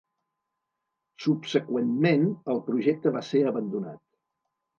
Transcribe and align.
Subseqüentment, 1.25 2.25
el 2.55 2.63
projecte 2.71 3.15
va 3.19 3.23
ser 3.29 3.45
abandonat. 3.53 4.03